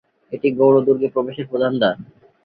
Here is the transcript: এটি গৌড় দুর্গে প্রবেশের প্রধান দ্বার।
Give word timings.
এটি 0.31 0.47
গৌড় 0.59 0.79
দুর্গে 0.85 1.07
প্রবেশের 1.13 1.49
প্রধান 1.51 1.73
দ্বার। 1.81 1.95